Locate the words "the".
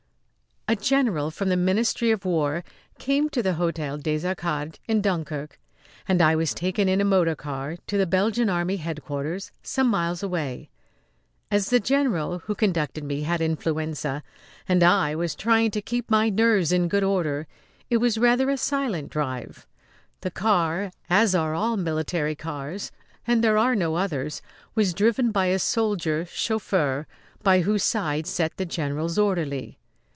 1.49-1.57, 3.43-3.55, 7.97-8.05, 11.71-11.81, 20.21-20.31, 28.55-28.65